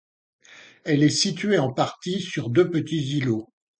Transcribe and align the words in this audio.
Elle 0.83 1.03
est 1.03 1.09
située 1.11 1.59
en 1.59 1.71
partie 1.71 2.21
sur 2.23 2.49
deux 2.49 2.71
petits 2.71 3.17
îlots. 3.19 3.53